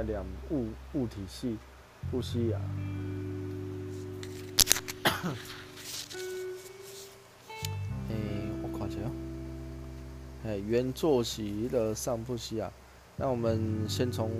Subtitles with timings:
[0.00, 1.58] 那两物物体系，
[2.10, 2.58] 布西亚。
[8.08, 8.16] 哎、欸，
[8.62, 9.12] 我看一下哦。
[10.46, 12.72] 哎，原作息的上布西亚。
[13.16, 14.30] 那我们先从，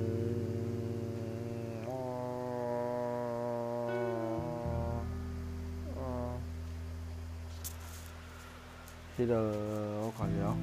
[9.19, 9.37] 这个
[10.01, 10.57] 我看一下哦，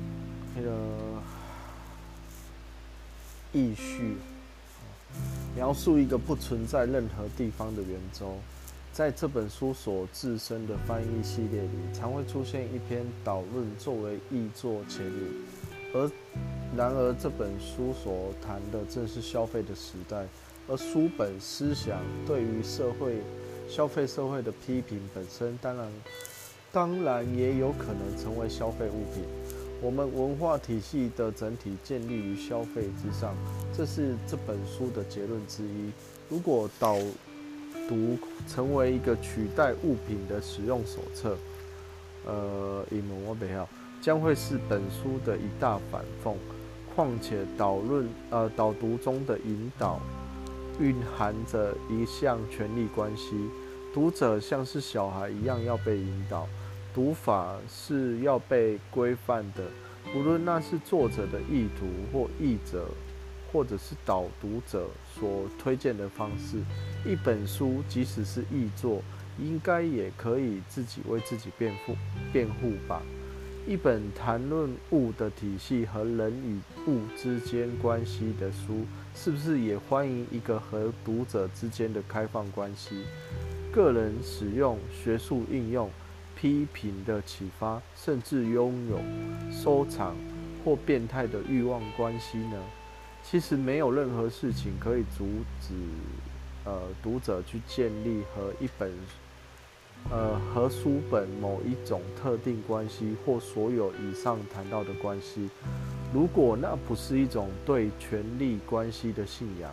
[0.55, 0.75] 这个
[3.53, 4.17] 意序，
[5.57, 8.35] 描述一个不存在任何地方的圆周，
[8.93, 15.17] 在这本书所自身的翻译系列里，常会出现一篇导论作为译作切入，
[15.95, 16.11] 而
[16.77, 20.27] 然而这本书所谈的正是消费的时代，
[20.67, 23.16] 而书本思想对于社会
[23.67, 25.91] 消费社会的批评本身，当然。
[26.69, 29.23] 当然也有可能成为消费物品。
[29.80, 33.36] 我们文化体系的整体建立于消费之上，
[33.75, 35.92] 这是这本书的结论之一。
[36.30, 36.97] 如果导
[37.88, 41.38] 读成为一个取代物品的使用手册，
[42.25, 43.67] 呃，英文我不要，
[44.02, 46.34] 将会是本书的一大反讽。
[46.95, 50.00] 况且导论呃导读中的引导
[50.80, 53.36] 蕴含着一项权力关系。
[53.94, 56.47] 读者像是小孩一样要被引导，
[56.93, 59.63] 读法是要被规范的。
[60.16, 62.88] 无论那是作者的意图，或译者，
[63.52, 66.57] 或者是导读者所推荐的方式，
[67.05, 69.02] 一本书即使是译作，
[69.38, 71.95] 应该也可以自己为自己辩护
[72.31, 73.01] 辩护吧。
[73.67, 83.03] 一本谈论物的体系和人与物之间关系的书，是不是也欢迎一个和读者之间的开放关系？
[83.73, 85.91] 个人使用、学术应用、
[86.39, 89.02] 批评的启发，甚至拥有、
[89.52, 90.16] 收藏
[90.63, 92.63] 或变态的欲望关系呢？
[93.23, 95.25] 其实没有任何事情可以阻
[95.59, 95.73] 止
[96.66, 98.91] 呃读者去建立和一本
[100.12, 105.50] 呃和书本某一种特定关系，或所有以上谈到的关系。
[106.13, 109.72] 如果那不是一种对权力关系的信仰。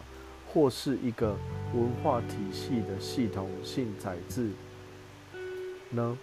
[0.54, 1.36] 或是一个
[1.74, 4.50] 文化体系的系统性宰制
[5.90, 6.16] 呢？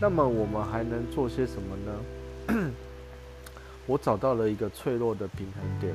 [0.00, 2.72] 那么我们还能做些什么呢？
[3.86, 5.94] 我找到了一个脆弱的平衡点，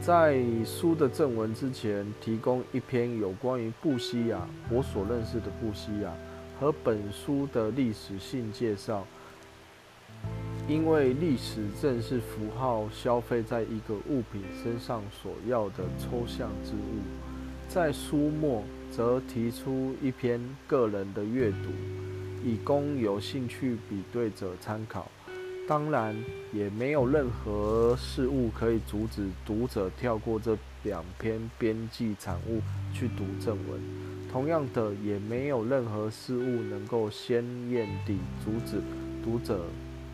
[0.00, 4.40] 在书的正文之前提供一篇有关于布西亚，
[4.70, 6.12] 我所认识的布西亚
[6.58, 9.06] 和本书的历史性介绍。
[10.68, 16.98] 因为历史正是符号消费在一个物品身上所要的抽象之物，
[17.68, 21.68] 在书末则提出一篇个人的阅读，
[22.46, 25.10] 以供有兴趣比对者参考。
[25.68, 26.14] 当然，
[26.52, 32.62] 也没有任何事物可以阻止读者跳过这两篇边际产物
[32.94, 33.80] 去读正文。
[34.30, 38.80] 同样的，也没有任何事物能够鲜艳地阻止
[39.24, 39.66] 读者。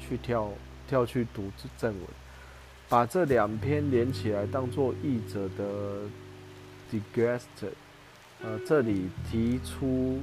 [0.05, 0.51] 去跳
[0.89, 1.45] 跳去读
[1.79, 2.03] 正文，
[2.89, 6.01] 把这两篇连起来当做译者的
[6.91, 7.71] digest。
[8.43, 10.19] 呃，这里提出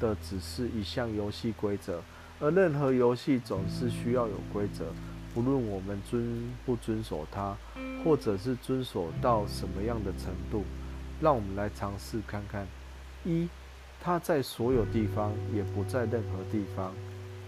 [0.00, 2.02] 的只是一项游戏规则，
[2.40, 4.86] 而任何游戏总是需要有规则，
[5.32, 7.56] 不论我们遵不遵守它，
[8.04, 10.64] 或者是遵守到什么样的程度。
[11.20, 12.66] 让我们来尝试看看：
[13.24, 13.48] 一，
[14.00, 16.92] 它在所有地方，也不在任何地方。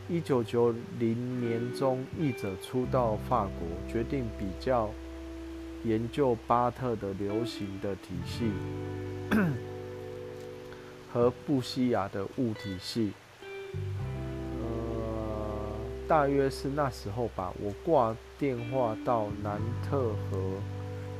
[0.08, 4.88] 一九九零年中，译者初到法国，决定比较
[5.84, 8.44] 研究巴特的流行的体系
[11.16, 13.10] 和布西亚的物体系。
[14.60, 14.68] 呃，
[16.06, 20.38] 大约是那时候吧，我挂电话到南特河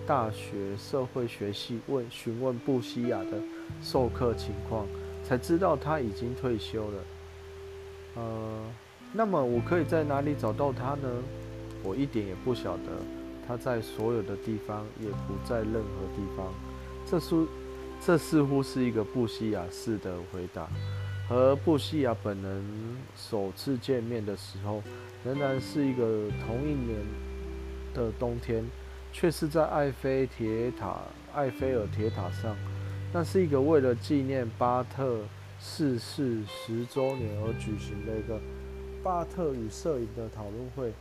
[0.06, 3.40] 大学社会学系问询问布西亚的
[3.80, 4.86] 授课情况，
[5.24, 7.04] 才知道他已经退休了。
[8.16, 8.66] 呃，
[9.14, 11.08] 那么我可以在哪里找到他呢？
[11.82, 12.82] 我一点也不晓得。
[13.48, 15.80] 他在所有的地方，也不在任何
[16.14, 16.52] 地方。
[17.08, 17.48] 这书，
[18.00, 20.68] 这似乎是一个布西亚式的回答。
[21.28, 22.64] 和布西亚本人
[23.16, 24.82] 首次见面的时候，
[25.24, 26.98] 仍然是一个同一年
[27.94, 28.64] 的冬天，
[29.12, 30.98] 却是在埃菲铁塔、
[31.34, 32.56] 埃菲尔铁塔上。
[33.12, 35.20] 那是一个为了纪念巴特。
[35.58, 38.38] 逝世十周年而举行的一个
[39.02, 40.92] 巴特与摄影的讨论会，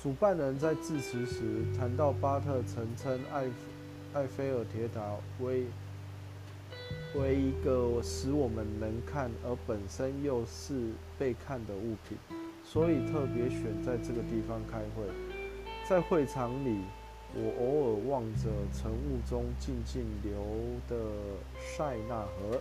[0.00, 3.46] 主办人在致辞时谈到巴特曾称埃
[4.12, 5.00] 埃菲尔铁塔
[5.40, 5.64] 为
[7.14, 12.16] 为一个使我们能看而本身又是被看的物品，
[12.64, 15.04] 所以特别选在这个地方开会。
[15.88, 16.78] 在会场里，
[17.34, 20.32] 我偶尔望着晨雾中静静流
[20.88, 20.96] 的
[21.58, 22.60] 塞纳河，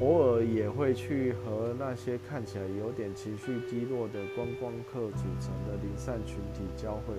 [0.00, 7.14] 偶尔也会去和那些看起来有点情绪低落的观光客组成的零散群体交汇。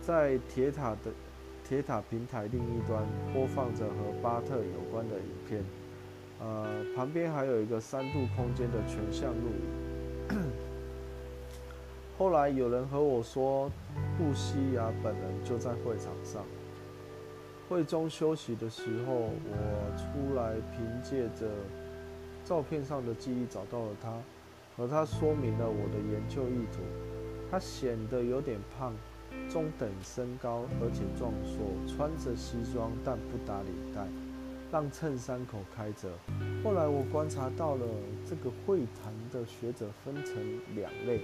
[0.00, 1.10] 在铁塔的
[1.66, 3.02] 铁塔平台另一端，
[3.32, 5.64] 播放着和巴特有关的影片。
[6.38, 10.36] 呃，旁边还有一个三度空间的全向录影。
[12.18, 13.70] 后来有人和我说，
[14.18, 16.44] 布西亚本人就在会场上。
[17.66, 21.48] 会中休息的时候，我出来凭借着
[22.44, 24.12] 照片上的记忆找到了他，
[24.76, 26.80] 和他说明了我的研究意图。
[27.50, 28.92] 他显得有点胖，
[29.50, 34.06] 中等身高，而且壮硕，穿着西装但不打领带，
[34.72, 36.08] 让衬衫口开着。
[36.64, 37.86] 后来我观察到了
[38.28, 40.34] 这个会谈的学者分成
[40.74, 41.20] 两类。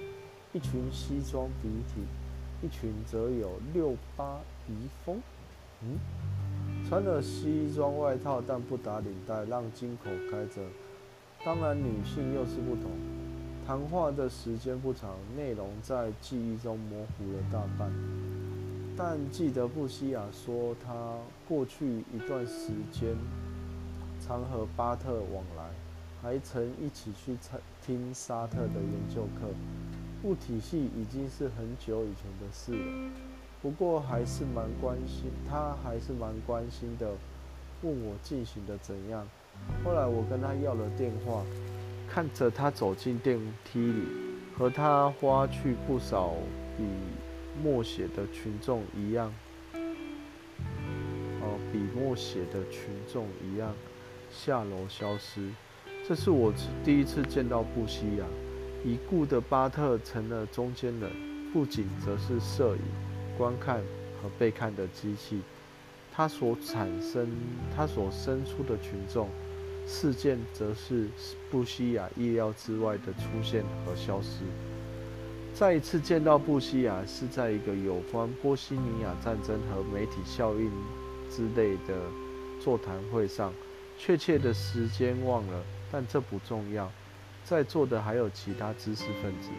[0.52, 2.04] 一群西装笔挺，
[2.62, 5.20] 一群则有六八遗风。
[5.82, 5.98] 嗯，
[6.88, 10.60] 穿了西装外套但不打领带，让襟口开着。
[11.44, 12.90] 当然，女性又是不同。
[13.70, 17.88] 谈话的时间不长，内容在记忆中模糊了大半。
[18.96, 21.14] 但记得布西亚说，他
[21.48, 23.14] 过去一段时间
[24.20, 25.70] 常和巴特往来，
[26.20, 27.36] 还曾一起去
[27.86, 29.46] 听沙特的研究课。
[30.24, 33.10] 物体系已经是很久以前的事了，
[33.62, 37.08] 不过还是蛮关心，他还是蛮关心的，
[37.82, 39.24] 问我进行的怎样。
[39.84, 41.44] 后来我跟他要了电话，
[42.12, 44.02] 看着他走进电梯里，
[44.58, 46.34] 和他花去不少
[46.76, 46.82] 笔
[47.62, 49.32] 墨写的群众一样，
[49.72, 53.72] 哦，笔墨写的群众一样，
[54.28, 55.48] 下楼消失。
[56.08, 56.52] 这是我
[56.84, 58.24] 第一次见到布希亚。
[58.82, 61.10] 已故的巴特成了中间人，
[61.52, 62.82] 布景则是摄影、
[63.36, 63.76] 观看
[64.20, 65.42] 和被看的机器。
[66.12, 67.30] 他所产生、
[67.76, 69.28] 他所生出的群众
[69.92, 71.08] 事件，则是
[71.50, 74.44] 布希亚意料之外的出现和消失。
[75.52, 80.70] 再一次见到布希亚，是在一个有关波西尼亚战争和媒体效应
[81.28, 82.00] 之类的
[82.62, 83.52] 座谈会上，
[83.98, 85.60] 确切的时间忘了，
[85.90, 86.88] 但这不重要。
[87.44, 89.50] 在座的还有其他知识分子，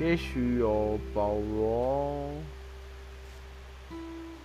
[0.00, 2.28] 也许有保罗·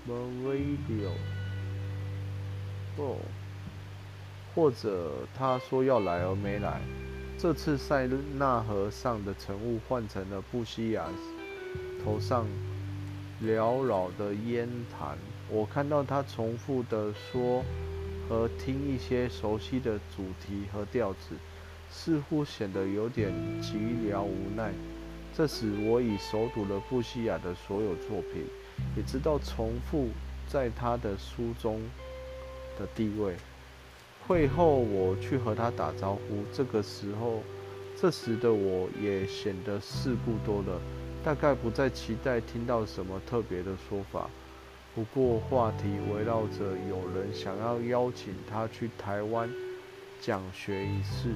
[0.06, 0.16] 莫
[0.48, 3.18] 维迪奥，哦，
[4.56, 6.82] 或者他说要来而没来。
[7.38, 8.08] 这次塞
[8.38, 11.06] 纳河上的晨雾换成了布西亚
[12.04, 12.48] 头上
[13.44, 14.68] 缭绕的烟
[14.98, 15.18] 坛。
[15.50, 17.64] 我看到他重复地说
[18.28, 21.36] 和听一些熟悉的主题和调子。
[21.92, 23.32] 似乎显得有点
[23.62, 23.76] 寂
[24.12, 24.74] 寥无奈。
[25.34, 28.44] 这时，我已熟读了布西亚的所有作品，
[28.98, 30.10] 也知道重复
[30.50, 31.80] 在他的书中
[32.78, 33.36] 的地位。
[34.28, 36.44] 会后，我去和他打招呼。
[36.52, 37.44] 这个时候，
[37.96, 40.82] 这时的我也显得事故多了，
[41.24, 44.30] 大概不再期待听到什么特别的说法。
[44.96, 49.50] 不过，话题围绕着有人想要邀请他去台湾
[50.20, 51.30] 讲学一事。